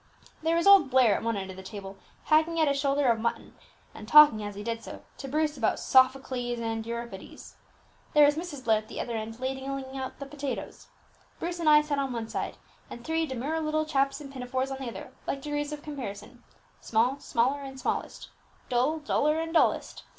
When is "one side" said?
12.13-12.57